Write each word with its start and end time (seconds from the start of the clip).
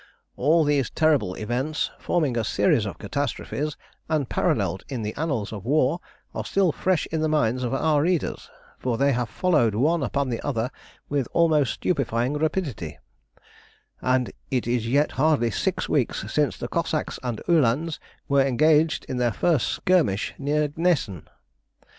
"All 0.35 0.63
these 0.63 0.89
terrible 0.89 1.35
events, 1.35 1.91
forming 1.99 2.35
a 2.35 2.43
series 2.43 2.87
of 2.87 2.97
catastrophes 2.97 3.77
unparalleled 4.09 4.81
in 4.89 5.03
the 5.03 5.13
annals 5.13 5.53
of 5.53 5.63
war, 5.63 5.99
are 6.33 6.43
still 6.43 6.71
fresh 6.71 7.05
in 7.11 7.21
the 7.21 7.29
minds 7.29 7.61
of 7.63 7.71
our 7.71 8.01
readers, 8.01 8.49
for 8.79 8.97
they 8.97 9.11
have 9.11 9.29
followed 9.29 9.75
one 9.75 10.01
upon 10.01 10.29
the 10.29 10.41
other 10.41 10.71
with 11.07 11.27
almost 11.33 11.73
stupefying 11.75 12.33
rapidity, 12.33 12.97
and 14.01 14.31
it 14.49 14.65
is 14.65 14.87
yet 14.87 15.11
hardly 15.21 15.51
six 15.51 15.87
weeks 15.87 16.25
since 16.33 16.57
the 16.57 16.67
Cossacks 16.67 17.19
and 17.21 17.39
Uhlans 17.47 17.99
were 18.27 18.41
engaged 18.41 19.05
in 19.05 19.17
their 19.17 19.31
first 19.31 19.67
skirmish 19.67 20.33
near 20.39 20.67
Gnesen. 20.69 21.27